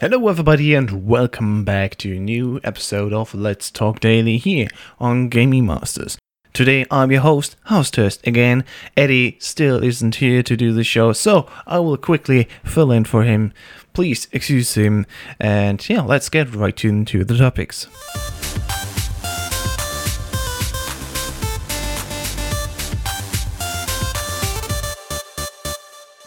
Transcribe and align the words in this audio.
Hello, 0.00 0.28
everybody, 0.28 0.74
and 0.74 1.08
welcome 1.08 1.64
back 1.64 1.96
to 1.96 2.14
a 2.14 2.20
new 2.20 2.60
episode 2.62 3.12
of 3.12 3.34
Let's 3.34 3.68
Talk 3.68 3.98
Daily 3.98 4.36
here 4.36 4.68
on 5.00 5.28
Gaming 5.28 5.66
Masters. 5.66 6.16
Today, 6.52 6.86
I'm 6.88 7.10
your 7.10 7.22
host, 7.22 7.56
House 7.64 7.90
Test 7.90 8.24
again. 8.24 8.64
Eddie 8.96 9.38
still 9.40 9.82
isn't 9.82 10.14
here 10.14 10.44
to 10.44 10.56
do 10.56 10.72
the 10.72 10.84
show, 10.84 11.12
so 11.12 11.48
I 11.66 11.80
will 11.80 11.96
quickly 11.96 12.48
fill 12.62 12.92
in 12.92 13.06
for 13.06 13.24
him. 13.24 13.52
Please 13.92 14.28
excuse 14.30 14.74
him, 14.74 15.04
and 15.40 15.86
yeah, 15.88 16.02
let's 16.02 16.28
get 16.28 16.54
right 16.54 16.84
into 16.84 17.24
the 17.24 17.36
topics. 17.36 17.88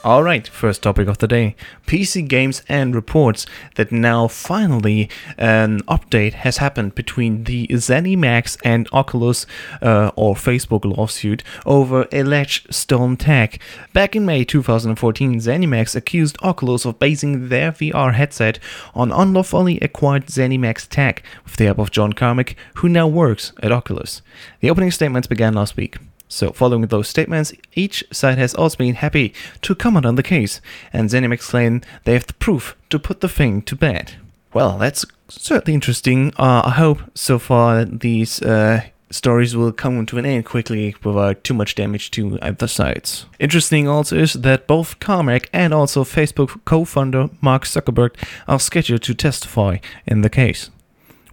Alright, 0.03 0.47
first 0.47 0.81
topic 0.81 1.07
of 1.07 1.19
the 1.19 1.27
day 1.27 1.55
PC 1.85 2.27
games 2.27 2.63
and 2.67 2.95
reports 2.95 3.45
that 3.75 3.91
now 3.91 4.27
finally 4.27 5.07
an 5.37 5.81
update 5.81 6.33
has 6.33 6.57
happened 6.57 6.95
between 6.95 7.43
the 7.43 7.67
ZeniMax 7.67 8.57
and 8.63 8.89
Oculus 8.91 9.45
uh, 9.79 10.09
or 10.15 10.33
Facebook 10.33 10.85
lawsuit 10.85 11.43
over 11.67 12.07
alleged 12.11 12.73
stolen 12.73 13.15
tech. 13.15 13.59
Back 13.93 14.15
in 14.15 14.25
May 14.25 14.43
2014, 14.43 15.35
ZeniMax 15.35 15.95
accused 15.95 16.35
Oculus 16.41 16.83
of 16.83 16.97
basing 16.97 17.49
their 17.49 17.71
VR 17.71 18.15
headset 18.15 18.57
on 18.95 19.11
unlawfully 19.11 19.79
acquired 19.81 20.25
ZeniMax 20.25 20.87
tech 20.89 21.21
with 21.45 21.57
the 21.57 21.65
help 21.65 21.77
of 21.77 21.91
John 21.91 22.13
Carmack, 22.13 22.55
who 22.77 22.89
now 22.89 23.07
works 23.07 23.53
at 23.61 23.71
Oculus. 23.71 24.23
The 24.61 24.71
opening 24.71 24.89
statements 24.89 25.27
began 25.27 25.53
last 25.53 25.77
week. 25.77 25.97
So, 26.31 26.53
following 26.53 26.87
those 26.87 27.09
statements, 27.09 27.51
each 27.75 28.05
side 28.09 28.37
has 28.37 28.55
also 28.55 28.77
been 28.77 28.95
happy 28.95 29.33
to 29.63 29.75
comment 29.75 30.05
on 30.05 30.15
the 30.15 30.23
case, 30.23 30.61
and 30.93 31.09
ZeniMax 31.09 31.41
claim 31.41 31.81
they 32.05 32.13
have 32.13 32.25
the 32.25 32.33
proof 32.35 32.77
to 32.89 32.97
put 32.97 33.19
the 33.19 33.27
thing 33.27 33.61
to 33.63 33.75
bed. 33.75 34.13
Well, 34.53 34.77
that's 34.77 35.05
certainly 35.27 35.73
interesting. 35.73 36.31
Uh, 36.39 36.61
I 36.63 36.69
hope 36.69 37.01
so 37.15 37.37
far 37.37 37.83
these 37.83 38.41
uh, 38.41 38.83
stories 39.09 39.57
will 39.57 39.73
come 39.73 40.05
to 40.05 40.17
an 40.17 40.25
end 40.25 40.45
quickly 40.45 40.95
without 41.03 41.43
too 41.43 41.53
much 41.53 41.75
damage 41.75 42.11
to 42.11 42.39
either 42.41 42.67
sides. 42.67 43.25
Interesting 43.37 43.89
also 43.89 44.17
is 44.17 44.33
that 44.33 44.67
both 44.67 45.01
Carmack 45.01 45.49
and 45.51 45.73
also 45.73 46.05
Facebook 46.05 46.61
co-founder 46.63 47.29
Mark 47.41 47.65
Zuckerberg 47.65 48.15
are 48.47 48.59
scheduled 48.59 49.03
to 49.03 49.13
testify 49.13 49.79
in 50.07 50.21
the 50.21 50.29
case. 50.29 50.69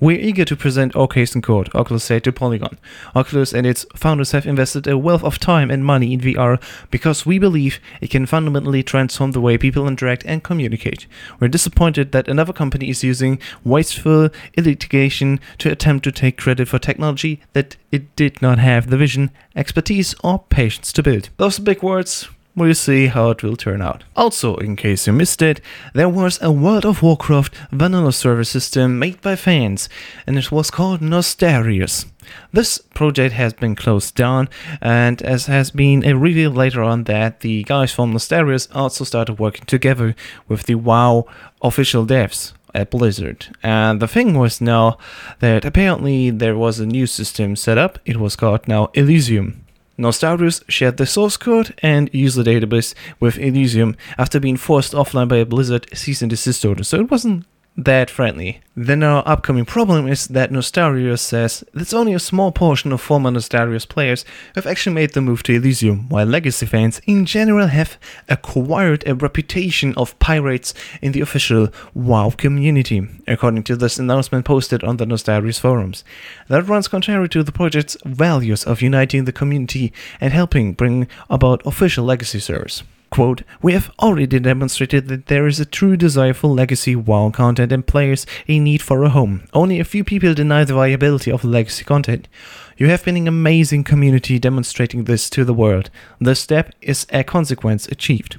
We're 0.00 0.20
eager 0.20 0.44
to 0.44 0.54
present 0.54 0.94
our 0.94 1.08
case 1.08 1.34
in 1.34 1.42
court, 1.42 1.74
Oculus 1.74 2.04
said 2.04 2.22
to 2.22 2.32
Polygon. 2.32 2.78
Oculus 3.16 3.52
and 3.52 3.66
its 3.66 3.84
founders 3.96 4.30
have 4.30 4.46
invested 4.46 4.86
a 4.86 4.96
wealth 4.96 5.24
of 5.24 5.40
time 5.40 5.72
and 5.72 5.84
money 5.84 6.12
in 6.12 6.20
VR 6.20 6.62
because 6.92 7.26
we 7.26 7.40
believe 7.40 7.80
it 8.00 8.10
can 8.10 8.24
fundamentally 8.24 8.84
transform 8.84 9.32
the 9.32 9.40
way 9.40 9.58
people 9.58 9.88
interact 9.88 10.24
and 10.24 10.44
communicate. 10.44 11.08
We're 11.40 11.48
disappointed 11.48 12.12
that 12.12 12.28
another 12.28 12.52
company 12.52 12.90
is 12.90 13.02
using 13.02 13.40
wasteful 13.64 14.30
litigation 14.56 15.40
to 15.58 15.72
attempt 15.72 16.04
to 16.04 16.12
take 16.12 16.38
credit 16.38 16.68
for 16.68 16.78
technology 16.78 17.40
that 17.54 17.76
it 17.90 18.14
did 18.14 18.40
not 18.40 18.60
have 18.60 18.90
the 18.90 18.96
vision, 18.96 19.32
expertise, 19.56 20.14
or 20.22 20.44
patience 20.48 20.92
to 20.92 21.02
build. 21.02 21.30
Those 21.38 21.58
big 21.58 21.82
words. 21.82 22.28
We'll 22.58 22.74
see 22.74 23.06
how 23.06 23.30
it 23.30 23.42
will 23.42 23.56
turn 23.56 23.80
out. 23.80 24.04
Also, 24.16 24.56
in 24.56 24.74
case 24.74 25.06
you 25.06 25.12
missed 25.12 25.40
it, 25.42 25.60
there 25.94 26.08
was 26.08 26.38
a 26.42 26.50
World 26.50 26.84
of 26.84 27.02
Warcraft 27.02 27.54
vanilla 27.70 28.12
server 28.12 28.44
system 28.44 28.98
made 28.98 29.20
by 29.20 29.36
fans, 29.36 29.88
and 30.26 30.36
it 30.36 30.50
was 30.50 30.70
called 30.70 31.00
Nostalrius. 31.00 32.06
This 32.52 32.78
project 32.78 33.34
has 33.34 33.54
been 33.54 33.76
closed 33.76 34.14
down, 34.14 34.48
and 34.80 35.22
as 35.22 35.46
has 35.46 35.70
been 35.70 36.00
revealed 36.00 36.56
later 36.56 36.82
on, 36.82 37.04
that 37.04 37.40
the 37.40 37.62
guys 37.62 37.92
from 37.92 38.12
Nostalrius 38.12 38.68
also 38.74 39.04
started 39.04 39.38
working 39.38 39.64
together 39.64 40.14
with 40.48 40.64
the 40.64 40.74
WoW 40.74 41.26
official 41.62 42.04
devs 42.04 42.52
at 42.74 42.90
Blizzard. 42.90 43.46
And 43.62 44.02
the 44.02 44.08
thing 44.08 44.36
was 44.36 44.60
now 44.60 44.98
that 45.38 45.64
apparently 45.64 46.30
there 46.30 46.56
was 46.56 46.80
a 46.80 46.86
new 46.86 47.06
system 47.06 47.56
set 47.56 47.78
up. 47.78 47.98
It 48.04 48.18
was 48.18 48.36
called 48.36 48.68
now 48.68 48.90
Elysium. 48.94 49.64
Nostalrius 49.98 50.62
shared 50.68 50.96
the 50.96 51.06
source 51.06 51.36
code 51.36 51.74
and 51.82 52.08
user 52.12 52.44
database 52.44 52.94
with 53.18 53.38
Elysium 53.38 53.96
after 54.16 54.38
being 54.38 54.56
forced 54.56 54.92
offline 54.92 55.28
by 55.28 55.36
a 55.36 55.46
Blizzard 55.46 55.86
cease 55.92 56.22
and 56.22 56.30
desist 56.30 56.64
order, 56.64 56.84
so 56.84 57.00
it 57.00 57.10
wasn't 57.10 57.44
that 57.78 58.10
friendly. 58.10 58.60
Then 58.74 59.04
our 59.04 59.22
upcoming 59.24 59.64
problem 59.64 60.08
is 60.08 60.26
that 60.28 60.50
Nostalrius 60.50 61.20
says 61.20 61.62
that's 61.72 61.94
only 61.94 62.12
a 62.12 62.18
small 62.18 62.50
portion 62.50 62.92
of 62.92 63.00
former 63.00 63.30
Nostalrius 63.30 63.88
players 63.88 64.24
have 64.56 64.66
actually 64.66 64.94
made 64.94 65.14
the 65.14 65.20
move 65.20 65.44
to 65.44 65.54
Elysium, 65.54 66.08
while 66.08 66.26
legacy 66.26 66.66
fans 66.66 67.00
in 67.06 67.24
general 67.24 67.68
have 67.68 67.96
acquired 68.28 69.06
a 69.06 69.14
reputation 69.14 69.94
of 69.96 70.18
pirates 70.18 70.74
in 71.00 71.12
the 71.12 71.20
official 71.20 71.68
WoW 71.94 72.30
community, 72.30 73.08
according 73.28 73.62
to 73.64 73.76
this 73.76 73.98
announcement 73.98 74.44
posted 74.44 74.82
on 74.82 74.96
the 74.96 75.06
Nostalrius 75.06 75.60
forums. 75.60 76.02
That 76.48 76.66
runs 76.66 76.88
contrary 76.88 77.28
to 77.28 77.44
the 77.44 77.52
project's 77.52 77.96
values 78.04 78.64
of 78.64 78.82
uniting 78.82 79.24
the 79.24 79.32
community 79.32 79.92
and 80.20 80.32
helping 80.32 80.72
bring 80.72 81.06
about 81.30 81.64
official 81.64 82.04
legacy 82.04 82.40
servers. 82.40 82.82
Quote, 83.10 83.42
we 83.62 83.72
have 83.72 83.90
already 83.98 84.38
demonstrated 84.38 85.08
that 85.08 85.26
there 85.26 85.46
is 85.46 85.58
a 85.58 85.64
true 85.64 85.96
desire 85.96 86.34
for 86.34 86.48
legacy 86.48 86.94
WoW 86.94 87.30
content 87.30 87.72
and 87.72 87.86
players 87.86 88.26
a 88.46 88.58
need 88.58 88.82
for 88.82 89.02
a 89.02 89.08
home. 89.08 89.44
Only 89.52 89.80
a 89.80 89.84
few 89.84 90.04
people 90.04 90.34
deny 90.34 90.64
the 90.64 90.74
viability 90.74 91.32
of 91.32 91.42
legacy 91.42 91.84
content. 91.84 92.28
You 92.76 92.88
have 92.88 93.04
been 93.04 93.16
an 93.16 93.26
amazing 93.26 93.84
community 93.84 94.38
demonstrating 94.38 95.04
this 95.04 95.30
to 95.30 95.44
the 95.44 95.54
world. 95.54 95.90
This 96.20 96.40
step 96.40 96.74
is 96.80 97.06
a 97.10 97.24
consequence 97.24 97.88
achieved. 97.88 98.36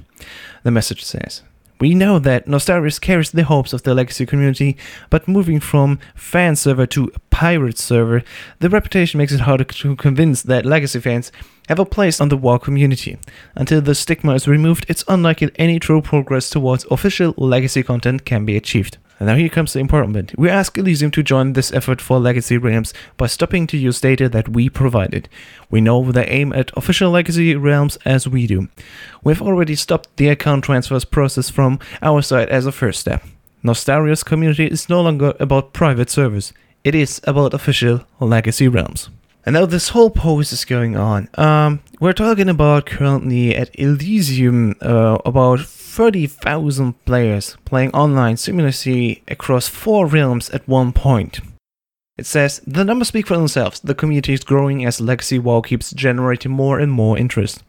The 0.62 0.70
message 0.70 1.04
says. 1.04 1.42
We 1.80 1.94
know 1.94 2.18
that 2.18 2.46
Nostalrius 2.46 3.00
carries 3.00 3.30
the 3.30 3.44
hopes 3.44 3.72
of 3.72 3.84
the 3.84 3.94
legacy 3.94 4.26
community, 4.26 4.76
but 5.08 5.26
moving 5.26 5.60
from 5.60 5.98
fan 6.14 6.54
server 6.54 6.86
to 6.88 7.10
pirate 7.30 7.78
server, 7.78 8.22
the 8.58 8.68
reputation 8.68 9.16
makes 9.16 9.32
it 9.32 9.40
harder 9.40 9.64
to 9.64 9.96
convince 9.96 10.42
that 10.42 10.66
legacy 10.66 11.00
fans 11.00 11.32
have 11.68 11.78
a 11.78 11.86
place 11.86 12.20
on 12.20 12.28
the 12.28 12.36
WoW 12.36 12.58
community. 12.58 13.16
Until 13.54 13.80
the 13.80 13.94
stigma 13.94 14.34
is 14.34 14.46
removed, 14.46 14.84
it's 14.88 15.04
unlikely 15.08 15.52
any 15.56 15.78
true 15.78 16.02
progress 16.02 16.50
towards 16.50 16.84
official 16.90 17.32
legacy 17.38 17.82
content 17.82 18.26
can 18.26 18.44
be 18.44 18.58
achieved. 18.58 18.98
And 19.20 19.26
now 19.26 19.36
here 19.36 19.50
comes 19.50 19.74
the 19.74 19.80
important 19.80 20.14
bit. 20.14 20.38
We 20.38 20.48
ask 20.48 20.78
Elysium 20.78 21.10
to 21.10 21.22
join 21.22 21.52
this 21.52 21.74
effort 21.74 22.00
for 22.00 22.18
legacy 22.18 22.56
realms 22.56 22.94
by 23.18 23.26
stopping 23.26 23.66
to 23.66 23.76
use 23.76 24.00
data 24.00 24.30
that 24.30 24.48
we 24.48 24.70
provided. 24.70 25.28
We 25.70 25.82
know 25.82 26.10
they 26.10 26.24
aim 26.26 26.54
at 26.54 26.74
official 26.74 27.10
legacy 27.10 27.54
realms 27.54 27.98
as 28.06 28.26
we 28.26 28.46
do. 28.46 28.68
We've 29.22 29.42
already 29.42 29.74
stopped 29.74 30.16
the 30.16 30.28
account 30.28 30.64
transfers 30.64 31.04
process 31.04 31.50
from 31.50 31.78
our 32.00 32.22
side 32.22 32.48
as 32.48 32.64
a 32.64 32.72
first 32.72 33.00
step. 33.00 33.22
Nostalrius 33.62 34.24
community 34.24 34.66
is 34.66 34.88
no 34.88 35.02
longer 35.02 35.34
about 35.38 35.74
private 35.74 36.08
servers. 36.08 36.54
It 36.82 36.94
is 36.94 37.20
about 37.24 37.52
official 37.52 38.06
legacy 38.20 38.68
realms. 38.68 39.10
And 39.44 39.54
now 39.54 39.66
this 39.66 39.90
whole 39.90 40.10
post 40.10 40.52
is 40.52 40.64
going 40.64 40.96
on. 40.96 41.28
Um, 41.34 41.80
we're 41.98 42.14
talking 42.14 42.48
about 42.48 42.86
currently 42.86 43.54
at 43.54 43.70
Elysium 43.78 44.76
uh, 44.80 45.18
about 45.26 45.60
30,000 45.90 47.04
players 47.04 47.56
playing 47.64 47.90
online 47.90 48.36
simultaneously 48.36 49.24
across 49.26 49.66
four 49.66 50.06
realms 50.06 50.48
at 50.50 50.66
one 50.68 50.92
point. 50.92 51.40
It 52.16 52.26
says, 52.26 52.60
the 52.64 52.84
numbers 52.84 53.08
speak 53.08 53.26
for 53.26 53.36
themselves. 53.36 53.80
The 53.80 53.94
community 53.94 54.32
is 54.32 54.44
growing 54.44 54.86
as 54.86 55.00
Legacy 55.00 55.40
WoW 55.40 55.62
keeps 55.62 55.90
generating 55.90 56.52
more 56.52 56.78
and 56.78 56.92
more 56.92 57.18
interest. 57.18 57.64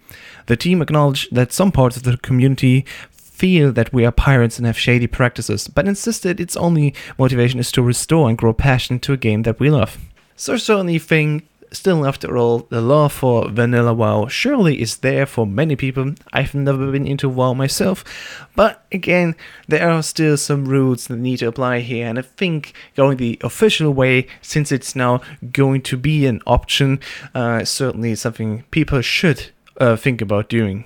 The 0.45 0.55
team 0.55 0.83
acknowledged 0.83 1.33
that 1.33 1.51
some 1.51 1.71
parts 1.71 1.97
of 1.97 2.03
the 2.03 2.17
community 2.17 2.85
feel 3.09 3.71
that 3.71 3.91
we 3.91 4.05
are 4.05 4.11
pirates 4.11 4.57
and 4.59 4.67
have 4.67 4.77
shady 4.77 5.07
practices, 5.07 5.67
but 5.67 5.87
insisted 5.87 6.39
its 6.39 6.55
only 6.55 6.93
motivation 7.17 7.59
is 7.59 7.71
to 7.71 7.81
restore 7.81 8.29
and 8.29 8.37
grow 8.37 8.53
passion 8.53 8.99
to 8.99 9.13
a 9.13 9.17
game 9.17 9.41
that 9.43 9.59
we 9.59 9.71
love. 9.71 9.97
So 10.35 10.57
certainly 10.57 10.99
think 10.99 11.47
still, 11.71 12.05
after 12.05 12.37
all, 12.37 12.59
the 12.69 12.81
love 12.81 13.13
for 13.13 13.49
vanilla 13.49 13.93
WoW 13.93 14.27
surely 14.27 14.81
is 14.81 14.97
there 14.97 15.25
for 15.25 15.45
many 15.47 15.75
people. 15.75 16.13
I've 16.33 16.53
never 16.53 16.91
been 16.91 17.07
into 17.07 17.29
WoW 17.29 17.53
myself, 17.53 18.03
but 18.55 18.85
again, 18.91 19.35
there 19.67 19.89
are 19.89 20.03
still 20.03 20.37
some 20.37 20.65
rules 20.65 21.07
that 21.07 21.17
need 21.17 21.37
to 21.37 21.47
apply 21.47 21.79
here, 21.79 22.07
and 22.07 22.19
I 22.19 22.23
think 22.23 22.73
going 22.95 23.17
the 23.17 23.39
official 23.41 23.93
way, 23.93 24.27
since 24.41 24.71
it's 24.71 24.95
now 24.95 25.21
going 25.51 25.81
to 25.83 25.97
be 25.97 26.25
an 26.25 26.41
option, 26.45 26.99
uh, 27.33 27.63
certainly 27.65 28.15
something 28.15 28.63
people 28.71 29.01
should 29.01 29.51
uh, 29.77 29.95
think 29.95 30.21
about 30.21 30.49
doing. 30.49 30.85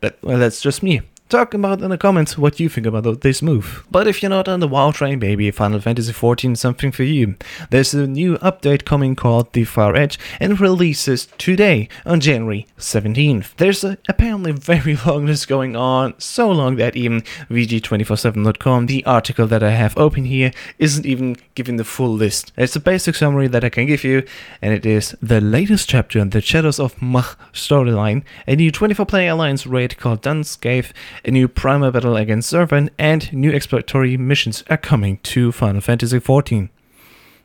But 0.00 0.18
well, 0.22 0.38
that's 0.38 0.60
just 0.60 0.82
me 0.82 1.00
talk 1.28 1.54
about 1.54 1.80
in 1.80 1.90
the 1.90 1.98
comments 1.98 2.36
what 2.36 2.60
you 2.60 2.68
think 2.68 2.86
about 2.86 3.22
this 3.22 3.42
move. 3.42 3.84
But 3.90 4.06
if 4.06 4.22
you're 4.22 4.30
not 4.30 4.48
on 4.48 4.60
the 4.60 4.68
WoW 4.68 4.92
train, 4.92 5.18
maybe 5.18 5.50
Final 5.50 5.80
Fantasy 5.80 6.12
XIV 6.12 6.52
is 6.52 6.60
something 6.60 6.92
for 6.92 7.02
you. 7.02 7.34
There's 7.70 7.94
a 7.94 8.06
new 8.06 8.36
update 8.38 8.84
coming 8.84 9.16
called 9.16 9.52
The 9.52 9.64
Far 9.64 9.96
Edge 9.96 10.18
and 10.38 10.60
releases 10.60 11.26
today 11.38 11.88
on 12.04 12.20
January 12.20 12.66
17th. 12.78 13.56
There's 13.56 13.82
a 13.82 13.96
apparently 14.08 14.52
very 14.52 14.96
long 15.06 15.26
list 15.26 15.48
going 15.48 15.74
on, 15.76 16.14
so 16.18 16.50
long 16.50 16.76
that 16.76 16.94
even 16.94 17.22
VG247.com, 17.50 18.86
the 18.86 19.04
article 19.06 19.46
that 19.46 19.62
I 19.62 19.70
have 19.70 19.96
open 19.96 20.26
here, 20.26 20.52
isn't 20.78 21.06
even 21.06 21.36
giving 21.54 21.76
the 21.76 21.84
full 21.84 22.12
list. 22.12 22.52
It's 22.56 22.76
a 22.76 22.80
basic 22.80 23.14
summary 23.14 23.48
that 23.48 23.64
I 23.64 23.70
can 23.70 23.86
give 23.86 24.04
you, 24.04 24.24
and 24.60 24.74
it 24.74 24.84
is 24.84 25.16
the 25.22 25.40
latest 25.40 25.88
chapter 25.88 26.18
in 26.18 26.30
the 26.30 26.40
Shadows 26.40 26.78
of 26.78 26.94
Mhach 26.96 27.36
storyline, 27.52 28.24
a 28.46 28.56
new 28.56 28.70
24 28.70 29.06
player 29.06 29.30
alliance 29.30 29.66
raid 29.66 29.96
called 29.96 30.20
Dun 30.20 30.42
Scaith 30.42 30.92
a 31.24 31.30
new 31.30 31.48
primal 31.48 31.90
battle 31.90 32.16
against 32.16 32.48
Servant, 32.48 32.90
and 32.98 33.32
new 33.32 33.50
exploratory 33.50 34.16
missions 34.16 34.64
are 34.68 34.76
coming 34.76 35.18
to 35.18 35.52
Final 35.52 35.80
Fantasy 35.80 36.18
XIV. 36.18 36.68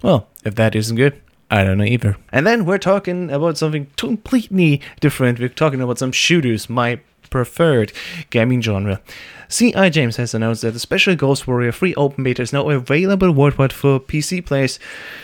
Well, 0.01 0.27
if 0.43 0.55
that 0.55 0.75
isn't 0.75 0.95
good, 0.95 1.21
I 1.51 1.63
don't 1.63 1.77
know 1.77 1.83
either. 1.83 2.17
And 2.31 2.45
then 2.45 2.65
we're 2.65 2.77
talking 2.77 3.31
about 3.31 3.57
something 3.57 3.87
completely 3.97 4.81
different. 4.99 5.39
We're 5.39 5.49
talking 5.49 5.81
about 5.81 5.97
some 5.99 6.11
shooters, 6.11 6.69
my 6.69 6.99
preferred 7.29 7.91
gaming 8.29 8.61
genre. 8.61 9.01
CI 9.49 9.89
Games 9.89 10.17
has 10.17 10.33
announced 10.33 10.61
that 10.61 10.71
the 10.71 10.79
special 10.79 11.15
Ghost 11.15 11.47
Warrior 11.47 11.71
free 11.71 11.95
open 11.95 12.23
beta 12.23 12.41
is 12.41 12.53
now 12.53 12.69
available 12.69 13.31
worldwide 13.31 13.73
for 13.73 13.99
PC 13.99 14.45
players 14.45 14.79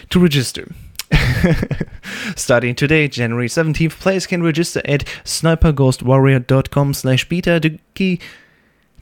to 0.10 0.20
register. 0.20 0.72
Starting 2.36 2.76
today, 2.76 3.08
January 3.08 3.48
17th, 3.48 4.00
players 4.00 4.28
can 4.28 4.44
register 4.44 4.82
at 4.86 5.06
sniperghostwarrior.com 5.24 6.94
slash 6.94 7.28
beta 7.30 7.60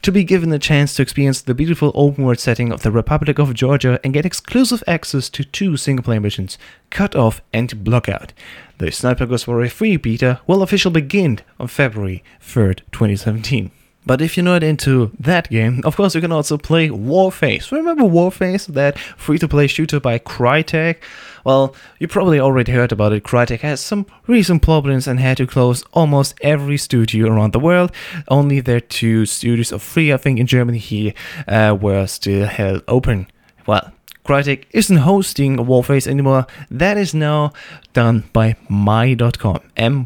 to 0.04 0.12
be 0.12 0.24
given 0.24 0.50
the 0.50 0.58
chance 0.58 0.94
to 0.94 1.02
experience 1.02 1.40
the 1.40 1.54
beautiful 1.54 1.90
open 1.94 2.24
world 2.24 2.38
setting 2.38 2.70
of 2.70 2.82
the 2.82 2.90
Republic 2.90 3.38
of 3.38 3.54
Georgia 3.54 3.98
and 4.04 4.12
get 4.12 4.26
exclusive 4.26 4.84
access 4.86 5.30
to 5.30 5.44
two 5.44 5.78
single 5.78 6.04
player 6.04 6.20
missions, 6.20 6.58
Cut 6.90 7.16
Off 7.16 7.40
and 7.54 7.84
Blockout. 7.84 8.30
The 8.78 8.92
Sniper 8.92 9.24
Ghost 9.24 9.48
Warrior 9.48 9.70
Free 9.70 9.96
beta 9.96 10.40
will 10.46 10.62
officially 10.62 11.00
begin 11.00 11.40
on 11.58 11.68
February 11.68 12.22
3rd, 12.40 12.80
2017. 12.92 13.70
But 14.06 14.20
if 14.20 14.36
you're 14.36 14.44
not 14.44 14.62
into 14.62 15.12
that 15.18 15.48
game, 15.48 15.80
of 15.84 15.96
course 15.96 16.14
you 16.14 16.20
can 16.20 16.32
also 16.32 16.58
play 16.58 16.88
Warface. 16.88 17.72
Remember 17.72 18.04
Warface, 18.04 18.66
that 18.66 18.98
free-to-play 18.98 19.66
shooter 19.66 19.98
by 19.98 20.18
Crytek? 20.18 20.96
Well, 21.44 21.74
you 21.98 22.08
probably 22.08 22.38
already 22.38 22.72
heard 22.72 22.92
about 22.92 23.12
it. 23.12 23.24
Crytek 23.24 23.60
has 23.60 23.80
some 23.80 24.06
recent 24.26 24.62
problems 24.62 25.06
and 25.06 25.20
had 25.20 25.38
to 25.38 25.46
close 25.46 25.84
almost 25.92 26.34
every 26.42 26.76
studio 26.76 27.32
around 27.32 27.52
the 27.52 27.60
world. 27.60 27.92
Only 28.28 28.60
their 28.60 28.80
two 28.80 29.26
studios 29.26 29.72
of 29.72 29.82
three, 29.82 30.12
I 30.12 30.16
think, 30.16 30.38
in 30.38 30.46
Germany 30.46 30.78
here 30.78 31.12
uh, 31.48 31.76
were 31.80 32.06
still 32.06 32.46
held 32.46 32.82
open. 32.88 33.26
Well, 33.66 33.92
Crytek 34.24 34.64
isn't 34.70 34.96
hosting 34.98 35.56
Warface 35.56 36.06
anymore. 36.06 36.46
That 36.70 36.96
is 36.96 37.14
now 37.14 37.52
done 37.92 38.24
by 38.32 38.56
my.com, 38.68 39.60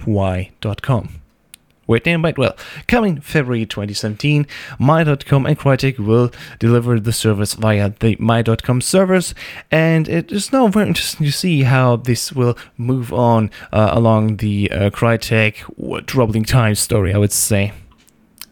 my.com. 0.07 1.09
Damn 1.97 2.23
right 2.23 2.37
well. 2.37 2.57
Coming 2.87 3.21
February 3.21 3.65
2017, 3.65 4.47
My.com 4.79 5.47
and 5.47 5.59
Crytek 5.59 5.99
will 5.99 6.31
deliver 6.59 7.01
the 7.01 7.13
service 7.13 7.55
via 7.55 7.91
the 8.01 8.17
My.com 8.19 8.81
servers, 8.81 9.35
and 9.71 10.09
it 10.09 10.31
is 10.31 10.53
now 10.53 10.69
very 10.69 10.89
interesting 10.89 11.27
to 11.27 11.33
see 11.33 11.63
how 11.63 11.97
this 11.97 12.33
will 12.33 12.57
move 12.77 13.13
on 13.13 13.51
uh, 13.73 13.91
along 13.93 14.37
the 14.37 14.71
uh, 14.71 14.91
Crytek 14.91 16.07
troubling 16.07 16.45
times 16.45 16.79
story, 16.79 17.15
I 17.15 17.19
would 17.19 17.33
say. 17.33 17.73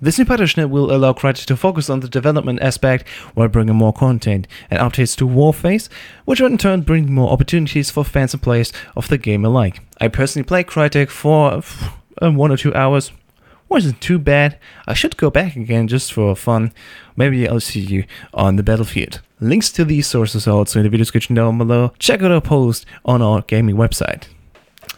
This 0.01 0.19
new 0.19 0.27
partnership 0.27 0.69
will 0.69 0.95
allow 0.95 1.15
Crytek 1.15 1.47
to 1.47 1.57
focus 1.57 1.89
on 1.89 2.01
the 2.01 2.09
development 2.09 2.61
aspect 2.61 3.09
while 3.35 3.49
bringing 3.49 3.77
more 3.77 3.95
content 3.95 4.47
and 4.71 4.79
updates 4.79 5.17
to 5.17 5.27
Warface, 5.27 5.89
which 6.27 6.41
will 6.41 6.51
in 6.51 6.59
turn 6.59 6.83
bring 6.83 7.13
more 7.13 7.31
opportunities 7.31 7.91
for 7.91 8.05
fans 8.05 8.35
and 8.35 8.43
players 8.43 8.73
of 8.95 9.09
the 9.09 9.17
game 9.17 9.45
alike. 9.45 9.81
I 9.99 10.09
personally 10.09 10.45
play 10.45 10.65
Crytek 10.65 11.09
for 11.09 11.63
uh, 12.23 12.31
one 12.31 12.53
or 12.53 12.59
two 12.59 12.75
hours 12.75 13.11
wasn't 13.69 14.01
too 14.01 14.19
bad. 14.19 14.59
I 14.87 14.95
should 14.95 15.17
go 15.17 15.31
back 15.31 15.57
again 15.57 15.89
just 15.89 16.13
for 16.13 16.35
fun. 16.37 16.73
Maybe 17.17 17.49
I'll 17.49 17.61
see 17.61 17.81
you 17.81 18.05
on 18.33 18.57
the 18.57 18.63
battlefield. 18.63 19.21
Links 19.41 19.71
to 19.73 19.85
these 19.85 20.07
sources 20.07 20.47
are 20.47 20.53
also 20.53 20.79
in 20.79 20.85
the 20.85 20.91
video 20.91 21.03
description 21.03 21.35
down 21.35 21.59
below. 21.59 21.93
Check 21.99 22.23
out 22.23 22.31
our 22.31 22.41
post 22.41 22.87
on 23.05 23.23
our 23.23 23.43
gaming 23.43 23.77
website. 23.77 24.25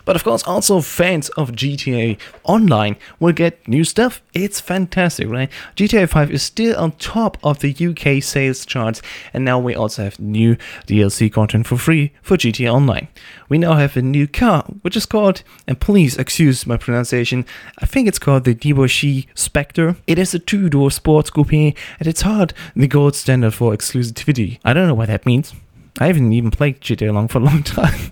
But 0.08 0.16
of 0.16 0.24
course, 0.24 0.42
also 0.44 0.80
fans 0.80 1.28
of 1.36 1.52
GTA 1.52 2.18
Online 2.44 2.96
will 3.20 3.34
get 3.34 3.68
new 3.68 3.84
stuff. 3.84 4.22
It's 4.32 4.58
fantastic, 4.58 5.28
right? 5.28 5.50
GTA 5.76 6.08
5 6.08 6.30
is 6.30 6.42
still 6.42 6.74
on 6.78 6.92
top 6.92 7.36
of 7.44 7.58
the 7.58 7.76
UK 7.78 8.22
sales 8.22 8.64
charts, 8.64 9.02
and 9.34 9.44
now 9.44 9.58
we 9.58 9.74
also 9.74 10.04
have 10.04 10.18
new 10.18 10.56
DLC 10.86 11.30
content 11.30 11.66
for 11.66 11.76
free 11.76 12.12
for 12.22 12.38
GTA 12.38 12.72
Online. 12.72 13.08
We 13.50 13.58
now 13.58 13.74
have 13.74 13.98
a 13.98 14.00
new 14.00 14.26
car, 14.26 14.64
which 14.80 14.96
is 14.96 15.04
called, 15.04 15.42
and 15.66 15.78
please 15.78 16.16
excuse 16.16 16.66
my 16.66 16.78
pronunciation, 16.78 17.44
I 17.76 17.84
think 17.84 18.08
it's 18.08 18.18
called 18.18 18.44
the 18.44 18.54
Dewbauchee 18.54 19.26
Specter. 19.34 19.96
It 20.06 20.18
is 20.18 20.32
a 20.32 20.38
two 20.38 20.70
door 20.70 20.90
sports 20.90 21.28
coupe, 21.28 21.52
and 21.52 21.74
it's 22.00 22.22
hard 22.22 22.54
the 22.74 22.88
gold 22.88 23.14
standard 23.14 23.52
for 23.52 23.76
exclusivity. 23.76 24.58
I 24.64 24.72
don't 24.72 24.88
know 24.88 24.94
what 24.94 25.08
that 25.08 25.26
means. 25.26 25.52
I 25.98 26.06
haven't 26.06 26.32
even 26.32 26.50
played 26.50 26.80
GTA 26.80 27.12
Long 27.12 27.28
for 27.28 27.40
a 27.40 27.42
long 27.42 27.62
time. 27.78 28.10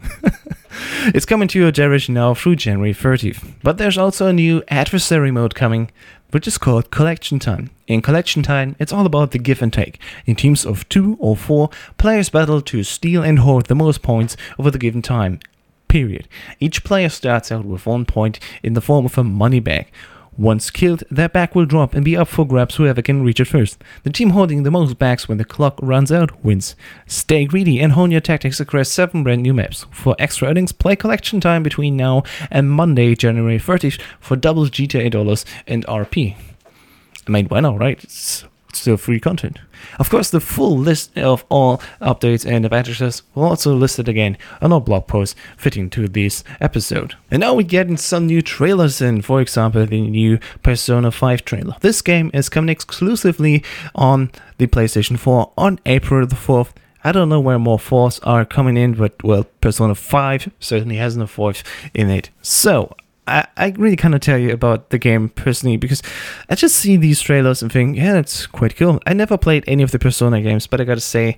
It's 1.14 1.26
coming 1.26 1.48
to 1.48 1.58
your 1.58 1.70
generation 1.70 2.14
now 2.14 2.34
through 2.34 2.56
January 2.56 2.94
30th. 2.94 3.54
But 3.62 3.78
there's 3.78 3.98
also 3.98 4.26
a 4.26 4.32
new 4.32 4.62
adversary 4.68 5.30
mode 5.30 5.54
coming, 5.54 5.90
which 6.30 6.46
is 6.46 6.58
called 6.58 6.90
Collection 6.90 7.38
Time. 7.38 7.70
In 7.86 8.02
Collection 8.02 8.42
Time, 8.42 8.76
it's 8.78 8.92
all 8.92 9.06
about 9.06 9.30
the 9.30 9.38
give 9.38 9.62
and 9.62 9.72
take. 9.72 10.00
In 10.26 10.34
teams 10.34 10.64
of 10.64 10.88
two 10.88 11.16
or 11.20 11.36
four, 11.36 11.70
players 11.98 12.30
battle 12.30 12.60
to 12.62 12.82
steal 12.82 13.22
and 13.22 13.40
hoard 13.40 13.66
the 13.66 13.74
most 13.74 14.02
points 14.02 14.36
over 14.58 14.70
the 14.70 14.78
given 14.78 15.02
time. 15.02 15.40
Period. 15.88 16.28
Each 16.58 16.82
player 16.82 17.08
starts 17.08 17.52
out 17.52 17.64
with 17.64 17.86
one 17.86 18.04
point 18.04 18.40
in 18.62 18.74
the 18.74 18.80
form 18.80 19.06
of 19.06 19.16
a 19.18 19.24
money 19.24 19.60
bag. 19.60 19.90
Once 20.38 20.70
killed, 20.70 21.02
their 21.10 21.28
bag 21.28 21.54
will 21.54 21.64
drop 21.64 21.94
and 21.94 22.04
be 22.04 22.16
up 22.16 22.28
for 22.28 22.46
grabs 22.46 22.76
whoever 22.76 23.00
can 23.00 23.22
reach 23.22 23.40
it 23.40 23.46
first. 23.46 23.82
The 24.02 24.10
team 24.10 24.30
holding 24.30 24.62
the 24.62 24.70
most 24.70 24.98
bags 24.98 25.28
when 25.28 25.38
the 25.38 25.44
clock 25.44 25.78
runs 25.80 26.12
out 26.12 26.44
wins. 26.44 26.76
Stay 27.06 27.46
greedy 27.46 27.80
and 27.80 27.92
hone 27.92 28.10
your 28.10 28.20
tactics 28.20 28.60
across 28.60 28.90
7 28.90 29.22
brand 29.22 29.42
new 29.42 29.54
maps. 29.54 29.86
For 29.90 30.14
extra 30.18 30.48
earnings, 30.48 30.72
play 30.72 30.94
collection 30.94 31.40
time 31.40 31.62
between 31.62 31.96
now 31.96 32.22
and 32.50 32.70
Monday, 32.70 33.14
January 33.14 33.58
30th 33.58 34.00
for 34.20 34.36
double 34.36 34.66
GTA 34.66 35.10
dollars 35.10 35.44
and 35.66 35.86
RP. 35.86 36.36
I 37.26 37.30
mean, 37.30 37.46
why 37.46 37.60
not, 37.60 37.78
right? 37.78 38.02
It's 38.04 38.44
still 38.76 38.96
free 38.96 39.20
content. 39.20 39.58
Of 39.98 40.10
course, 40.10 40.30
the 40.30 40.40
full 40.40 40.76
list 40.76 41.16
of 41.18 41.44
all 41.48 41.78
updates 42.00 42.46
and 42.46 42.64
advantages 42.64 43.22
will 43.34 43.44
also 43.44 43.74
listed 43.74 44.08
again 44.08 44.36
on 44.60 44.72
our 44.72 44.80
blog 44.80 45.06
post 45.06 45.36
fitting 45.56 45.90
to 45.90 46.08
this 46.08 46.44
episode. 46.60 47.14
And 47.30 47.40
now 47.40 47.54
we're 47.54 47.62
getting 47.62 47.96
some 47.96 48.26
new 48.26 48.42
trailers 48.42 49.00
in, 49.00 49.22
for 49.22 49.40
example, 49.40 49.86
the 49.86 50.00
new 50.00 50.38
Persona 50.62 51.10
5 51.10 51.44
trailer. 51.44 51.76
This 51.80 52.02
game 52.02 52.30
is 52.34 52.48
coming 52.48 52.70
exclusively 52.70 53.62
on 53.94 54.30
the 54.58 54.66
PlayStation 54.66 55.18
4 55.18 55.52
on 55.56 55.78
April 55.86 56.26
the 56.26 56.36
4th. 56.36 56.70
I 57.04 57.12
don't 57.12 57.28
know 57.28 57.40
where 57.40 57.58
more 57.58 57.78
fours 57.78 58.18
are 58.20 58.44
coming 58.44 58.76
in, 58.76 58.94
but 58.94 59.22
well, 59.22 59.44
Persona 59.60 59.94
5 59.94 60.50
certainly 60.58 60.96
has 60.96 61.16
no 61.16 61.28
fourth 61.28 61.62
in 61.94 62.10
it. 62.10 62.30
So 62.42 62.96
I, 63.26 63.46
I 63.56 63.74
really 63.76 63.96
cannot 63.96 64.22
tell 64.22 64.38
you 64.38 64.52
about 64.52 64.90
the 64.90 64.98
game 64.98 65.28
personally 65.30 65.76
because 65.76 66.02
I 66.48 66.54
just 66.54 66.76
see 66.76 66.96
these 66.96 67.20
trailers 67.20 67.62
and 67.62 67.72
think, 67.72 67.96
yeah, 67.96 68.12
that's 68.12 68.46
quite 68.46 68.76
cool. 68.76 69.00
I 69.06 69.12
never 69.12 69.36
played 69.36 69.64
any 69.66 69.82
of 69.82 69.90
the 69.90 69.98
Persona 69.98 70.40
games, 70.40 70.66
but 70.66 70.80
I 70.80 70.84
gotta 70.84 71.00
say, 71.00 71.36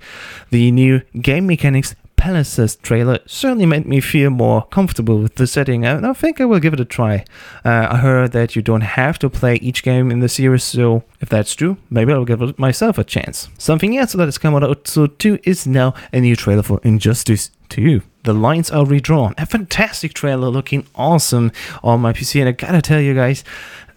the 0.51 0.71
new 0.71 1.01
game 1.21 1.47
mechanics 1.47 1.95
Palaces 2.19 2.75
trailer 2.75 3.21
certainly 3.27 3.65
made 3.65 3.87
me 3.87 4.01
feel 4.01 4.31
more 4.31 4.67
comfortable 4.67 5.21
with 5.21 5.37
the 5.37 5.47
setting, 5.47 5.87
and 5.87 6.05
I 6.05 6.13
think 6.13 6.41
I 6.41 6.47
will 6.47 6.59
give 6.59 6.73
it 6.73 6.81
a 6.81 6.85
try. 6.85 7.25
Uh, 7.65 7.87
I 7.91 7.99
heard 7.99 8.33
that 8.33 8.57
you 8.57 8.61
don't 8.61 8.81
have 8.81 9.21
to 9.21 9.31
play 9.31 9.55
each 9.55 9.85
game 9.85 10.11
in 10.11 10.19
the 10.19 10.29
series, 10.29 10.65
so 10.65 11.05
if 11.21 11.29
that's 11.29 11.55
true, 11.55 11.77
maybe 11.91 12.13
I'll 12.13 12.25
give 12.25 12.59
myself 12.59 12.99
a 12.99 13.05
chance. 13.05 13.49
Something 13.57 13.97
else 13.97 14.15
that 14.15 14.25
has 14.25 14.37
come 14.37 14.57
out 14.57 14.89
so 14.89 15.07
too 15.07 15.39
is 15.45 15.65
now 15.65 15.95
a 16.13 16.21
new 16.21 16.35
trailer 16.35 16.65
for 16.65 16.81
Injustice 16.83 17.53
2. 17.69 18.03
The 18.29 18.35
lines 18.35 18.71
are 18.71 18.85
redrawn. 18.85 19.35
A 19.39 19.47
fantastic 19.47 20.13
trailer 20.13 20.49
looking 20.49 20.87
awesome 20.95 21.51
on 21.83 22.01
my 22.03 22.13
PC, 22.13 22.41
and 22.41 22.49
I 22.51 22.53
gotta 22.53 22.83
tell 22.83 23.01
you 23.01 23.15
guys, 23.15 23.43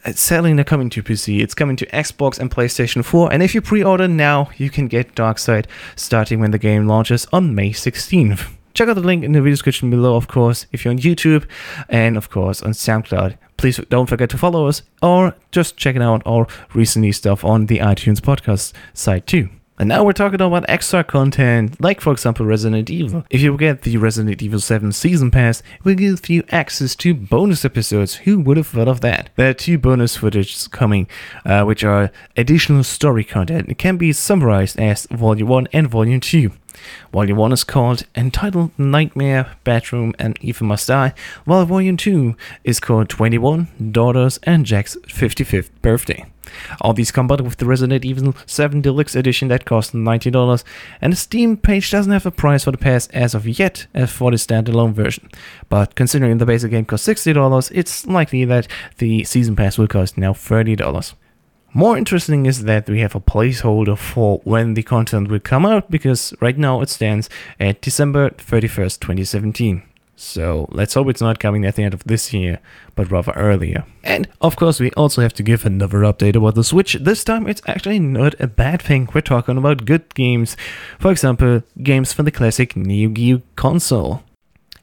it's 0.05 0.21
selling 0.21 0.55
the 0.55 0.63
coming 0.63 0.89
to 0.91 1.03
PC. 1.03 1.41
It's 1.41 1.53
coming 1.53 1.75
to 1.75 1.85
Xbox 1.88 2.39
and 2.39 2.50
PlayStation 2.50 3.03
4. 3.03 3.33
And 3.33 3.43
if 3.43 3.53
you 3.53 3.59
pre-order 3.59 4.07
now, 4.07 4.50
you 4.55 4.69
can 4.69 4.88
get 4.88 5.15
Darkseid 5.15 5.65
starting 5.97 6.39
when 6.39 6.51
the 6.51 6.57
game 6.57 6.88
launches 6.88 7.27
on 7.33 7.53
May 7.53 7.71
16th. 7.71 8.50
Check 8.73 8.88
out 8.88 8.93
the 8.93 9.01
link 9.01 9.25
in 9.25 9.33
the 9.33 9.41
video 9.41 9.51
description 9.51 9.89
below, 9.89 10.15
of 10.15 10.29
course, 10.29 10.65
if 10.71 10.85
you're 10.85 10.93
on 10.93 11.00
YouTube 11.00 11.45
and, 11.89 12.15
of 12.15 12.29
course, 12.29 12.63
on 12.63 12.71
SoundCloud. 12.71 13.38
Please 13.57 13.81
don't 13.89 14.07
forget 14.07 14.29
to 14.29 14.38
follow 14.38 14.65
us 14.65 14.81
or 15.01 15.35
just 15.51 15.75
check 15.75 15.97
out 15.97 16.21
our 16.25 16.47
recently 16.73 17.11
stuff 17.11 17.43
on 17.43 17.65
the 17.65 17.79
iTunes 17.79 18.21
podcast 18.21 18.71
site 18.93 19.27
too. 19.27 19.50
And 19.81 19.88
now 19.88 20.03
we're 20.03 20.13
talking 20.13 20.39
about 20.39 20.63
extra 20.69 21.03
content, 21.03 21.81
like 21.81 22.01
for 22.01 22.13
example 22.13 22.45
Resident 22.45 22.91
Evil. 22.91 23.25
If 23.31 23.41
you 23.41 23.57
get 23.57 23.81
the 23.81 23.97
Resident 23.97 24.39
Evil 24.39 24.59
7 24.59 24.91
Season 24.91 25.31
Pass, 25.31 25.61
it 25.61 25.83
will 25.83 25.95
give 25.95 26.29
you 26.29 26.43
access 26.51 26.95
to 26.97 27.15
bonus 27.15 27.65
episodes. 27.65 28.13
Who 28.17 28.41
would 28.41 28.57
have 28.57 28.67
thought 28.67 28.88
of 28.88 29.01
that? 29.01 29.31
There 29.38 29.50
are 29.50 29.55
two 29.55 29.79
bonus 29.79 30.15
footage 30.15 30.69
coming, 30.69 31.07
uh, 31.47 31.63
which 31.63 31.83
are 31.83 32.11
additional 32.38 32.83
story 32.83 33.23
content. 33.23 33.69
It 33.69 33.79
can 33.79 33.97
be 33.97 34.13
summarized 34.13 34.79
as 34.79 35.07
Volume 35.07 35.47
1 35.47 35.69
and 35.73 35.89
Volume 35.89 36.19
2. 36.19 36.51
Volume 37.11 37.38
1 37.39 37.51
is 37.51 37.63
called 37.63 38.03
entitled 38.13 38.77
Nightmare, 38.77 39.55
Bedroom, 39.63 40.13
and 40.19 40.38
Ethan 40.41 40.67
Must 40.67 40.88
Die, 40.88 41.11
while 41.45 41.65
Volume 41.65 41.97
2 41.97 42.35
is 42.63 42.79
called 42.79 43.09
21, 43.09 43.67
Daughters, 43.91 44.38
and 44.43 44.63
Jack's 44.63 44.95
55th 45.07 45.71
Birthday. 45.81 46.27
All 46.81 46.93
these 46.93 47.12
come 47.12 47.27
with 47.27 47.58
the 47.58 47.65
Resident 47.65 48.03
Evil 48.05 48.36
7 48.46 48.81
Deluxe 48.81 49.15
Edition 49.15 49.48
that 49.48 49.65
costs 49.65 49.93
$90, 49.93 50.63
and 51.00 51.13
the 51.13 51.17
Steam 51.17 51.58
page 51.58 51.91
doesn't 51.91 52.12
have 52.12 52.25
a 52.25 52.31
price 52.31 52.63
for 52.63 52.72
the 52.72 52.77
pass 52.77 53.08
as 53.08 53.34
of 53.34 53.48
yet 53.48 53.88
as 53.93 54.12
for 54.12 54.31
the 54.31 54.38
standalone 54.38 54.93
version. 54.93 55.29
But 55.70 55.96
considering 55.96 56.38
the 56.38 56.46
basic 56.46 56.72
game 56.72 56.86
costs 56.86 57.08
$60, 57.08 57.72
it's 57.74 58.05
likely 58.05 58.46
that 58.46 58.67
the 58.98 59.24
Season 59.24 59.55
Pass 59.55 59.77
will 59.77 59.88
cost 59.88 60.17
now 60.17 60.34
$30. 60.34 61.13
More 61.74 61.98
interesting 61.98 62.46
is 62.46 62.65
that 62.65 62.89
we 62.89 63.00
have 63.00 63.15
a 63.15 63.22
placeholder 63.22 63.98
for 63.98 64.41
when 64.43 64.74
the 64.74 64.84
content 64.84 65.29
will 65.29 65.39
come 65.39 65.65
out 65.65 65.89
because 65.89 66.34
right 66.41 66.58
now 66.58 66.81
it 66.81 66.89
stands 66.89 67.29
at 67.62 67.81
December 67.81 68.31
31st, 68.31 69.00
2017. 69.00 69.84
So 70.22 70.68
let's 70.72 70.94
hope 70.94 71.10
it's 71.10 71.20
not 71.20 71.40
coming 71.40 71.66
at 71.66 71.75
the 71.75 71.84
end 71.84 71.96
of 71.96 72.04
this 72.04 72.32
year, 72.32 72.60
but 72.96 73.10
rather 73.10 73.32
earlier. 73.32 73.86
And 74.04 74.30
of 74.40 74.56
course, 74.56 74.80
we 74.80 74.92
also 74.92 75.24
have 75.24 75.34
to 75.34 75.44
give 75.44 75.66
another 75.66 76.01
update 76.01 76.36
about 76.36 76.54
the 76.54 76.63
Switch. 76.63 76.94
This 76.94 77.24
time, 77.24 77.48
it's 77.48 77.63
actually 77.66 77.98
not 77.98 78.40
a 78.40 78.46
bad 78.46 78.84
thing. 78.84 79.10
We're 79.12 79.22
talking 79.22 79.58
about 79.58 79.84
good 79.86 80.13
games. 80.13 80.56
For 81.00 81.12
example, 81.12 81.63
games 81.82 82.13
from 82.13 82.25
the 82.25 82.32
classic 82.32 82.75
Neo 82.75 83.10
Geo 83.10 83.42
console. 83.56 84.22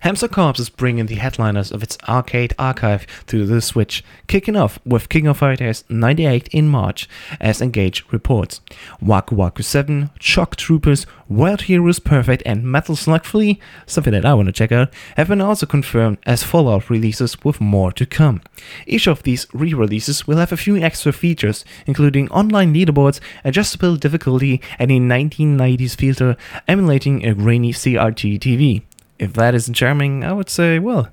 Hamster 0.03 0.29
Corps 0.29 0.61
is 0.61 0.69
bringing 0.69 1.07
the 1.07 1.17
headliners 1.17 1.73
of 1.73 1.83
its 1.83 1.99
arcade 2.09 2.55
archive 2.57 3.05
to 3.27 3.45
the 3.45 3.61
Switch, 3.61 4.05
kicking 4.29 4.55
off 4.55 4.79
with 4.87 5.09
King 5.09 5.27
of 5.27 5.39
Fighters 5.39 5.83
98 5.89 6.47
in 6.49 6.69
March, 6.69 7.09
as 7.41 7.61
Engadget 7.61 8.13
reports. 8.13 8.61
Waku 9.03 9.37
Waku 9.37 9.65
7, 9.65 10.11
Shock 10.21 10.55
Troopers, 10.55 11.05
World 11.29 11.63
Heroes 11.63 11.99
Perfect, 11.99 12.45
and 12.47 12.63
Metal 12.63 12.95
Slug 12.95 13.25
3, 13.25 13.59
something 13.87 14.13
that 14.13 14.25
I 14.25 14.35
want 14.35 14.47
to 14.47 14.53
check 14.53 14.71
out, 14.71 14.95
have 15.17 15.27
been 15.27 15.41
also 15.41 15.67
confirmed 15.67 16.19
as 16.25 16.45
Fallout 16.45 16.89
releases 16.89 17.43
with 17.43 17.61
more 17.61 17.91
to 17.91 18.07
come. 18.07 18.41
Each 18.87 19.09
of 19.09 19.25
these 19.25 19.49
re 19.53 19.75
releases 19.75 20.29
will 20.29 20.37
have 20.37 20.53
a 20.53 20.57
few 20.57 20.77
extra 20.77 21.13
features, 21.13 21.65
including 21.87 22.31
online 22.31 22.73
leaderboards, 22.73 23.19
adjustable 23.43 23.97
difficulty, 23.97 24.63
and 24.79 24.93
a 24.93 25.01
1990s 25.01 25.97
filter 25.97 26.37
emulating 26.69 27.27
a 27.27 27.35
grainy 27.35 27.73
CRT 27.73 28.39
TV 28.39 28.83
if 29.19 29.33
that 29.35 29.55
isn't 29.55 29.75
charming, 29.75 30.25
I 30.25 30.33
would 30.33 30.51
say, 30.51 30.79
well, 30.79 31.09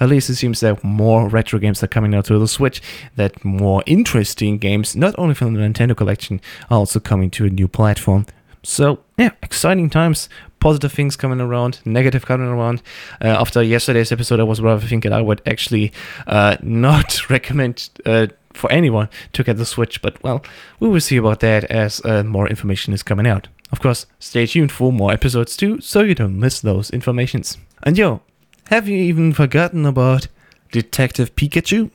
at 0.00 0.08
least 0.08 0.30
it 0.30 0.36
seems 0.36 0.60
that 0.60 0.82
more 0.82 1.28
retro 1.28 1.58
games 1.58 1.82
are 1.82 1.86
coming 1.86 2.14
out 2.14 2.24
to 2.26 2.38
the 2.38 2.48
Switch, 2.48 2.80
that 3.16 3.44
more 3.44 3.82
interesting 3.86 4.58
games, 4.58 4.96
not 4.96 5.14
only 5.18 5.34
from 5.34 5.54
the 5.54 5.60
Nintendo 5.60 5.96
collection, 5.96 6.40
are 6.70 6.78
also 6.78 6.98
coming 6.98 7.30
to 7.32 7.44
a 7.44 7.50
new 7.50 7.68
platform. 7.68 8.26
So, 8.62 9.00
yeah, 9.18 9.30
exciting 9.42 9.90
times, 9.90 10.28
positive 10.58 10.92
things 10.92 11.16
coming 11.16 11.40
around, 11.40 11.80
negative 11.84 12.26
coming 12.26 12.48
around. 12.48 12.82
Uh, 13.22 13.28
after 13.28 13.62
yesterday's 13.62 14.12
episode, 14.12 14.40
I 14.40 14.44
was 14.44 14.60
rather 14.60 14.86
thinking 14.86 15.12
I 15.12 15.20
would 15.20 15.42
actually 15.46 15.92
uh, 16.26 16.56
not 16.62 17.28
recommend 17.30 17.90
uh, 18.06 18.28
for 18.52 18.70
anyone 18.72 19.08
to 19.34 19.44
get 19.44 19.58
the 19.58 19.66
Switch, 19.66 20.02
but 20.02 20.22
well, 20.22 20.42
we 20.78 20.88
will 20.88 21.00
see 21.00 21.16
about 21.16 21.40
that 21.40 21.64
as 21.64 22.04
uh, 22.04 22.22
more 22.22 22.48
information 22.48 22.92
is 22.92 23.02
coming 23.02 23.26
out. 23.26 23.48
Of 23.72 23.80
course, 23.80 24.06
stay 24.18 24.46
tuned 24.46 24.72
for 24.72 24.92
more 24.92 25.12
episodes 25.12 25.56
too, 25.56 25.80
so 25.80 26.00
you 26.00 26.14
don't 26.14 26.38
miss 26.38 26.60
those 26.60 26.90
informations. 26.90 27.58
And 27.82 27.96
yo, 27.96 28.22
have 28.66 28.88
you 28.88 28.96
even 28.96 29.32
forgotten 29.32 29.86
about 29.86 30.28
Detective 30.72 31.34
Pikachu? 31.34 31.90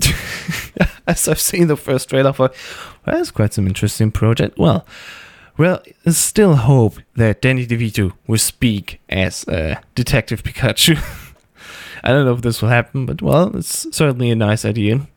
As 1.06 1.26
I've 1.26 1.40
seen 1.40 1.66
the 1.66 1.76
first 1.76 2.08
trailer 2.08 2.32
for, 2.32 2.50
well, 3.06 3.16
that's 3.16 3.30
quite 3.30 3.54
some 3.54 3.66
interesting 3.66 4.10
project. 4.10 4.58
Well, 4.58 4.86
well, 5.56 5.82
there's 6.04 6.18
still 6.18 6.54
hope 6.54 6.98
that 7.16 7.42
Danny 7.42 7.66
DeVito 7.66 8.12
will 8.28 8.38
speak 8.38 9.00
as 9.08 9.46
uh, 9.48 9.80
Detective 9.96 10.44
Pikachu. 10.44 10.96
I 12.04 12.10
don't 12.10 12.24
know 12.24 12.34
if 12.34 12.42
this 12.42 12.62
will 12.62 12.68
happen, 12.68 13.06
but 13.06 13.20
well, 13.22 13.56
it's 13.56 13.86
certainly 13.94 14.30
a 14.30 14.36
nice 14.36 14.64
idea. 14.64 15.08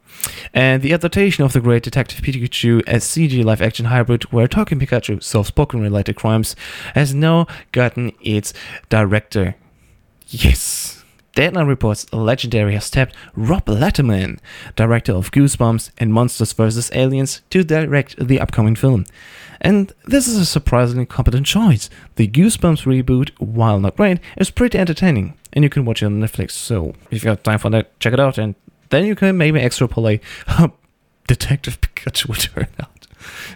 And 0.53 0.81
the 0.81 0.93
adaptation 0.93 1.43
of 1.43 1.53
the 1.53 1.61
great 1.61 1.83
Detective 1.83 2.21
Pikachu 2.21 2.83
as 2.87 3.03
CG 3.03 3.43
live 3.43 3.61
action 3.61 3.85
hybrid 3.85 4.23
where 4.31 4.47
Talking 4.47 4.79
Pikachu 4.79 5.23
solves 5.23 5.51
Pokemon 5.51 5.81
related 5.81 6.15
crimes 6.15 6.55
has 6.93 7.13
now 7.13 7.47
gotten 7.71 8.11
its 8.21 8.53
director. 8.89 9.55
Yes! 10.27 11.03
Deadline 11.33 11.67
reports 11.67 12.11
Legendary 12.11 12.73
has 12.73 12.89
tapped 12.89 13.15
Rob 13.35 13.65
Letterman, 13.65 14.39
director 14.75 15.13
of 15.13 15.31
Goosebumps 15.31 15.91
and 15.97 16.13
Monsters 16.13 16.51
vs. 16.51 16.91
Aliens, 16.93 17.41
to 17.49 17.63
direct 17.63 18.17
the 18.17 18.39
upcoming 18.39 18.75
film. 18.75 19.05
And 19.61 19.93
this 20.05 20.27
is 20.27 20.37
a 20.37 20.45
surprisingly 20.45 21.05
competent 21.05 21.45
choice. 21.45 21.89
The 22.15 22.27
Goosebumps 22.27 22.83
reboot, 22.83 23.29
while 23.37 23.79
not 23.79 23.95
great, 23.95 24.19
is 24.35 24.51
pretty 24.51 24.77
entertaining, 24.77 25.37
and 25.53 25.63
you 25.63 25.69
can 25.69 25.85
watch 25.85 26.01
it 26.01 26.07
on 26.07 26.19
Netflix. 26.19 26.51
So 26.51 26.95
if 27.11 27.23
you 27.23 27.29
have 27.29 27.43
time 27.43 27.59
for 27.59 27.69
that, 27.69 27.97
check 27.99 28.11
it 28.11 28.19
out 28.19 28.37
and 28.37 28.55
then 28.91 29.05
you 29.05 29.15
can 29.15 29.37
maybe 29.37 29.59
extrapolate 29.59 30.21
how 30.47 30.73
Detective 31.27 31.81
Pikachu 31.81 32.27
will 32.27 32.35
turn 32.35 32.67
out. 32.79 33.07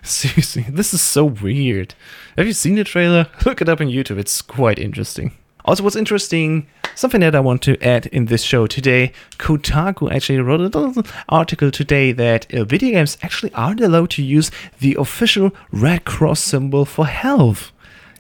Seriously, 0.04 0.66
this 0.70 0.94
is 0.94 1.02
so 1.02 1.26
weird. 1.26 1.96
Have 2.38 2.48
you 2.48 2.54
seen 2.54 2.76
the 2.76 2.84
trailer? 2.84 3.28
Look 3.46 3.62
it 3.62 3.70
up 3.70 3.82
on 3.82 3.88
YouTube, 3.88 4.18
it's 4.18 4.42
quite 4.42 4.80
interesting. 4.80 5.32
Also, 5.66 5.84
what's 5.84 5.96
interesting, 5.96 6.68
something 6.94 7.22
that 7.22 7.36
I 7.36 7.40
want 7.40 7.64
to 7.64 7.82
add 7.84 8.06
in 8.08 8.26
this 8.26 8.44
show 8.44 8.68
today, 8.68 9.12
Kotaku 9.40 10.12
actually 10.12 10.40
wrote 10.40 10.60
a 10.60 10.64
little 10.64 11.04
article 11.28 11.72
today 11.72 12.12
that 12.12 12.54
uh, 12.54 12.64
video 12.66 12.92
games 12.92 13.18
actually 13.24 13.52
aren't 13.54 13.82
allowed 13.82 14.12
to 14.12 14.24
use 14.24 14.52
the 14.80 14.96
official 15.00 15.52
Red 15.72 16.06
Cross 16.06 16.42
symbol 16.42 16.86
for 16.86 17.08
health. 17.08 17.72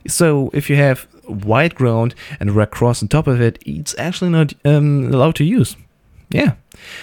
So 0.07 0.50
if 0.53 0.72
you 0.72 0.75
have 0.77 1.07
white 1.25 1.75
ground 1.75 2.15
and 2.39 2.51
Red 2.51 2.72
Cross 2.72 3.03
on 3.03 3.10
top 3.10 3.27
of 3.27 3.39
it, 3.39 3.62
it's 3.63 3.95
actually 4.00 4.31
not 4.31 4.53
um, 4.65 5.13
allowed 5.13 5.36
to 5.36 5.43
use. 5.43 5.75
Yeah. 6.36 6.56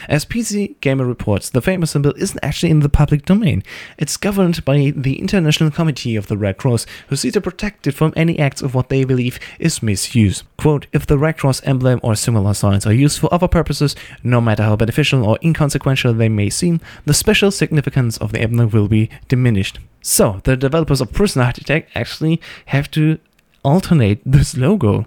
As 0.08 0.24
PC 0.24 0.78
Gamer 0.80 1.06
reports, 1.06 1.48
the 1.48 1.62
famous 1.62 1.92
symbol 1.92 2.12
isn't 2.16 2.38
actually 2.42 2.70
in 2.70 2.80
the 2.80 2.88
public 2.88 3.24
domain. 3.24 3.62
It's 3.96 4.16
governed 4.16 4.64
by 4.64 4.92
the 4.94 5.18
International 5.18 5.70
Committee 5.70 6.16
of 6.16 6.26
the 6.26 6.36
Red 6.36 6.58
Cross, 6.58 6.86
who 7.08 7.16
see 7.16 7.30
to 7.30 7.40
protect 7.40 7.86
it 7.86 7.92
from 7.92 8.12
any 8.14 8.38
acts 8.38 8.62
of 8.62 8.74
what 8.74 8.90
they 8.90 9.04
believe 9.04 9.40
is 9.58 9.82
misuse. 9.82 10.44
Quote, 10.58 10.86
if 10.92 11.06
the 11.06 11.18
Red 11.18 11.38
Cross 11.38 11.62
emblem 11.64 12.00
or 12.02 12.14
similar 12.14 12.54
signs 12.54 12.86
are 12.86 12.92
used 12.92 13.18
for 13.18 13.32
other 13.32 13.48
purposes, 13.48 13.96
no 14.22 14.40
matter 14.40 14.62
how 14.62 14.76
beneficial 14.76 15.24
or 15.24 15.38
inconsequential 15.42 16.12
they 16.12 16.28
may 16.28 16.50
seem, 16.50 16.80
the 17.06 17.14
special 17.14 17.50
significance 17.50 18.18
of 18.18 18.32
the 18.32 18.40
emblem 18.40 18.70
will 18.70 18.88
be 18.88 19.08
diminished. 19.28 19.78
So, 20.02 20.40
the 20.44 20.56
developers 20.56 21.00
of 21.00 21.12
Prison 21.12 21.42
Architect 21.42 21.90
actually 21.94 22.40
have 22.66 22.90
to 22.90 23.18
alternate 23.64 24.20
this 24.24 24.56
logo 24.56 25.06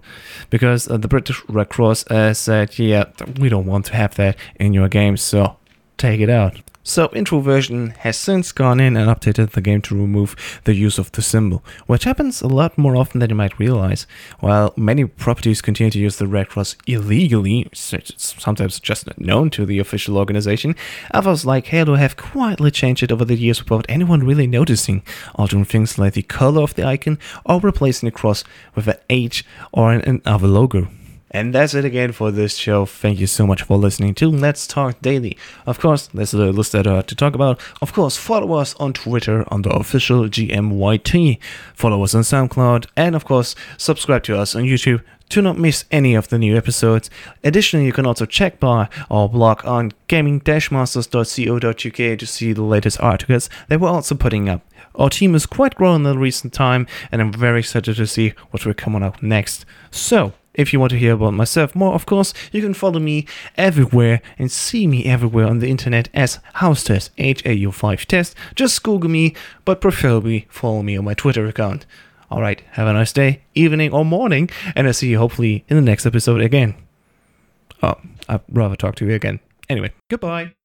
because 0.49 0.89
uh, 0.89 0.97
the 0.97 1.07
British 1.07 1.41
Red 1.47 1.69
Cross 1.69 2.07
uh, 2.07 2.33
said, 2.33 2.77
yeah, 2.79 3.05
we 3.39 3.49
don't 3.49 3.65
want 3.65 3.85
to 3.87 3.95
have 3.95 4.15
that 4.15 4.37
in 4.55 4.73
your 4.73 4.87
game, 4.87 5.17
so 5.17 5.57
take 5.97 6.21
it 6.21 6.29
out. 6.29 6.61
So 6.87 7.07
Introversion 7.07 7.95
has 7.97 8.15
since 8.15 8.51
gone 8.51 8.79
in 8.79 8.95
and 8.95 9.09
updated 9.09 9.49
the 9.49 9.59
game 9.59 9.81
to 9.81 9.95
remove 9.95 10.61
the 10.65 10.75
use 10.75 10.99
of 10.99 11.11
the 11.11 11.23
symbol, 11.23 11.63
which 11.87 12.03
happens 12.03 12.43
a 12.43 12.47
lot 12.47 12.77
more 12.77 12.95
often 12.95 13.19
than 13.19 13.31
you 13.31 13.35
might 13.35 13.57
realize. 13.57 14.05
While 14.39 14.71
many 14.77 15.05
properties 15.05 15.63
continue 15.63 15.89
to 15.89 15.99
use 15.99 16.17
the 16.17 16.27
Red 16.27 16.49
Cross 16.49 16.75
illegally, 16.85 17.67
sometimes 17.73 18.79
just 18.79 19.07
not 19.07 19.19
known 19.19 19.49
to 19.49 19.65
the 19.65 19.79
official 19.79 20.15
organization, 20.15 20.75
others 21.09 21.43
like 21.43 21.65
Halo 21.65 21.95
have 21.95 22.17
quietly 22.17 22.69
changed 22.69 23.01
it 23.01 23.11
over 23.11 23.25
the 23.25 23.35
years 23.35 23.63
without 23.63 23.87
anyone 23.89 24.23
really 24.23 24.45
noticing, 24.45 25.01
altering 25.33 25.65
things 25.65 25.97
like 25.97 26.13
the 26.13 26.21
color 26.21 26.61
of 26.61 26.75
the 26.75 26.85
icon 26.85 27.17
or 27.45 27.59
replacing 27.59 28.05
the 28.05 28.11
cross 28.11 28.43
with 28.75 28.87
an 28.87 28.97
H 29.09 29.43
or 29.73 29.91
another 29.91 30.47
logo. 30.47 30.87
And 31.31 31.53
that's 31.53 31.73
it 31.73 31.83
again 31.83 32.11
for 32.11 32.31
this 32.31 32.55
show. 32.55 32.85
Thank 32.85 33.19
you 33.19 33.27
so 33.27 33.45
much 33.45 33.63
for 33.63 33.77
listening 33.77 34.13
to 34.15 34.29
Let's 34.29 34.67
Talk 34.67 35.01
Daily. 35.01 35.37
Of 35.65 35.79
course, 35.79 36.07
there's 36.13 36.33
a 36.33 36.37
list 36.37 36.71
that 36.73 36.87
uh, 36.87 37.01
to 37.01 37.15
talk 37.15 37.35
about. 37.35 37.59
Of 37.81 37.93
course, 37.93 38.15
follow 38.15 38.53
us 38.53 38.75
on 38.75 38.93
Twitter 38.93 39.43
on 39.51 39.63
the 39.63 39.71
official 39.71 40.25
GMYT. 40.25 41.39
Follow 41.73 42.03
us 42.03 42.15
on 42.15 42.21
SoundCloud. 42.21 42.87
And 42.95 43.15
of 43.15 43.25
course, 43.25 43.55
subscribe 43.77 44.23
to 44.23 44.37
us 44.37 44.55
on 44.55 44.63
YouTube 44.63 45.01
to 45.29 45.41
not 45.41 45.57
miss 45.57 45.85
any 45.91 46.13
of 46.13 46.29
the 46.29 46.37
new 46.37 46.55
episodes. 46.55 47.09
Additionally, 47.43 47.85
you 47.85 47.93
can 47.93 48.05
also 48.05 48.25
check 48.25 48.59
by 48.59 48.87
our 49.09 49.27
blog 49.27 49.65
on 49.65 49.91
gaming-masters.co.uk 50.07 52.19
to 52.19 52.27
see 52.27 52.53
the 52.53 52.61
latest 52.61 53.01
articles 53.01 53.49
that 53.67 53.79
we're 53.79 53.89
also 53.89 54.15
putting 54.15 54.47
up. 54.47 54.61
Our 54.93 55.09
team 55.09 55.33
has 55.33 55.45
quite 55.45 55.75
grown 55.75 55.97
in 55.97 56.03
the 56.03 56.17
recent 56.17 56.53
time, 56.53 56.87
and 57.11 57.21
I'm 57.21 57.33
very 57.33 57.59
excited 57.59 57.95
to 57.95 58.07
see 58.07 58.33
what 58.51 58.65
will 58.65 58.73
come 58.73 58.95
up 58.95 59.21
next. 59.21 59.65
So, 59.91 60.33
if 60.55 60.73
you 60.73 60.79
want 60.79 60.91
to 60.91 60.97
hear 60.97 61.13
about 61.13 61.33
myself 61.33 61.75
more, 61.75 61.93
of 61.93 62.05
course, 62.05 62.33
you 62.51 62.61
can 62.61 62.73
follow 62.73 62.99
me 62.99 63.25
everywhere 63.57 64.21
and 64.37 64.51
see 64.51 64.87
me 64.87 65.05
everywhere 65.05 65.47
on 65.47 65.59
the 65.59 65.69
internet 65.69 66.09
as 66.13 66.39
HauStest, 66.55 67.09
H-A-U-5 67.17 68.05
Test. 68.05 68.35
Just 68.55 68.81
Google 68.83 69.09
me, 69.09 69.35
but 69.63 69.81
preferably 69.81 70.47
follow 70.49 70.81
me 70.81 70.97
on 70.97 71.05
my 71.05 71.13
Twitter 71.13 71.45
account. 71.45 71.85
Alright, 72.31 72.61
have 72.71 72.87
a 72.87 72.93
nice 72.93 73.13
day, 73.13 73.41
evening, 73.53 73.93
or 73.93 74.03
morning, 74.03 74.49
and 74.75 74.87
I'll 74.87 74.93
see 74.93 75.09
you 75.09 75.19
hopefully 75.19 75.63
in 75.67 75.75
the 75.75 75.81
next 75.81 76.05
episode 76.05 76.41
again. 76.41 76.75
Oh, 77.83 77.95
I'd 78.27 78.41
rather 78.51 78.75
talk 78.75 78.95
to 78.95 79.05
you 79.05 79.13
again. 79.13 79.39
Anyway, 79.69 79.91
goodbye. 80.09 80.53